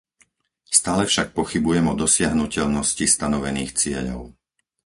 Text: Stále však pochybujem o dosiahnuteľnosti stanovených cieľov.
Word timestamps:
Stále 0.77 1.03
však 1.11 1.27
pochybujem 1.39 1.85
o 1.89 1.93
dosiahnuteľnosti 2.03 3.05
stanovených 3.15 3.71
cieľov. 3.81 4.21